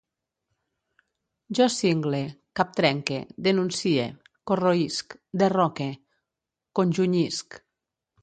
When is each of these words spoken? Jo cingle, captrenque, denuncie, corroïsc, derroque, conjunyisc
Jo 1.59 1.65
cingle, 1.73 2.21
captrenque, 2.59 3.19
denuncie, 3.49 4.07
corroïsc, 4.51 5.15
derroque, 5.43 5.89
conjunyisc 6.81 7.61